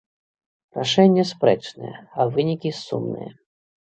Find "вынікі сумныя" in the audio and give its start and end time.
2.37-3.31